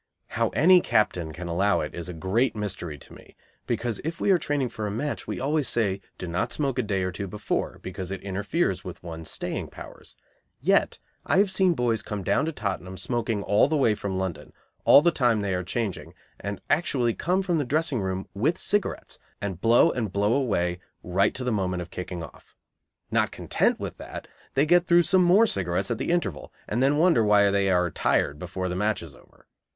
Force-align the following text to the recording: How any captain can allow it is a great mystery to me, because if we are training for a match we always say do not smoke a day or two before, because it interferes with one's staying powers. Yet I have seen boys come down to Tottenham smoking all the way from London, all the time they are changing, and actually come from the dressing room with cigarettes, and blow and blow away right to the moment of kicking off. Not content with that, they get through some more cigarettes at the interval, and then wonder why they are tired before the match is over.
How 0.29 0.49
any 0.55 0.81
captain 0.81 1.31
can 1.31 1.47
allow 1.47 1.81
it 1.81 1.93
is 1.93 2.09
a 2.09 2.13
great 2.15 2.55
mystery 2.55 2.97
to 2.97 3.13
me, 3.13 3.35
because 3.67 4.01
if 4.03 4.19
we 4.19 4.31
are 4.31 4.39
training 4.39 4.69
for 4.69 4.87
a 4.87 4.89
match 4.91 5.27
we 5.27 5.39
always 5.39 5.67
say 5.69 6.01
do 6.17 6.25
not 6.27 6.51
smoke 6.51 6.79
a 6.79 6.81
day 6.81 7.03
or 7.03 7.11
two 7.11 7.27
before, 7.27 7.77
because 7.83 8.09
it 8.09 8.23
interferes 8.23 8.83
with 8.83 9.03
one's 9.03 9.29
staying 9.29 9.67
powers. 9.67 10.15
Yet 10.59 10.97
I 11.23 11.37
have 11.37 11.51
seen 11.51 11.75
boys 11.75 12.01
come 12.01 12.23
down 12.23 12.45
to 12.45 12.51
Tottenham 12.51 12.97
smoking 12.97 13.43
all 13.43 13.67
the 13.67 13.77
way 13.77 13.93
from 13.93 14.17
London, 14.17 14.53
all 14.85 15.03
the 15.03 15.11
time 15.11 15.41
they 15.41 15.53
are 15.53 15.61
changing, 15.63 16.15
and 16.39 16.61
actually 16.67 17.13
come 17.13 17.43
from 17.43 17.59
the 17.59 17.63
dressing 17.63 18.01
room 18.01 18.27
with 18.33 18.57
cigarettes, 18.57 19.19
and 19.39 19.61
blow 19.61 19.91
and 19.91 20.11
blow 20.11 20.33
away 20.33 20.79
right 21.03 21.35
to 21.35 21.43
the 21.43 21.51
moment 21.51 21.83
of 21.83 21.91
kicking 21.91 22.23
off. 22.23 22.55
Not 23.11 23.29
content 23.31 23.79
with 23.79 23.97
that, 23.97 24.27
they 24.55 24.65
get 24.65 24.87
through 24.87 25.03
some 25.03 25.21
more 25.23 25.45
cigarettes 25.45 25.91
at 25.91 25.99
the 25.99 26.09
interval, 26.09 26.51
and 26.67 26.81
then 26.81 26.97
wonder 26.97 27.23
why 27.23 27.51
they 27.51 27.69
are 27.69 27.91
tired 27.91 28.39
before 28.39 28.67
the 28.67 28.75
match 28.75 29.03
is 29.03 29.13
over. 29.13 29.45